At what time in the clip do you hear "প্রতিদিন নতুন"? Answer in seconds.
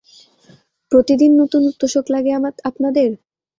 0.91-1.63